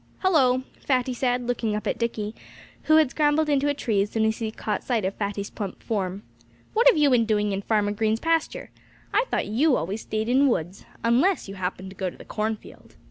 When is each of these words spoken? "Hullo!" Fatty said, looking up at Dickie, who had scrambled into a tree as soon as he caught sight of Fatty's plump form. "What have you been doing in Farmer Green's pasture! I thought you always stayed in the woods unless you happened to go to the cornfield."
"Hullo!" 0.23 0.63
Fatty 0.79 1.13
said, 1.13 1.45
looking 1.45 1.75
up 1.75 1.85
at 1.85 1.99
Dickie, 1.99 2.33
who 2.85 2.95
had 2.95 3.11
scrambled 3.11 3.49
into 3.49 3.67
a 3.69 3.75
tree 3.75 4.01
as 4.01 4.09
soon 4.09 4.25
as 4.25 4.39
he 4.39 4.49
caught 4.49 4.83
sight 4.83 5.05
of 5.05 5.13
Fatty's 5.13 5.51
plump 5.51 5.83
form. 5.83 6.23
"What 6.73 6.87
have 6.87 6.97
you 6.97 7.11
been 7.11 7.25
doing 7.27 7.51
in 7.51 7.61
Farmer 7.61 7.91
Green's 7.91 8.19
pasture! 8.19 8.71
I 9.13 9.25
thought 9.29 9.45
you 9.45 9.75
always 9.75 10.01
stayed 10.01 10.27
in 10.27 10.39
the 10.39 10.45
woods 10.49 10.85
unless 11.03 11.47
you 11.47 11.53
happened 11.53 11.91
to 11.91 11.95
go 11.95 12.09
to 12.09 12.17
the 12.17 12.25
cornfield." 12.25 12.95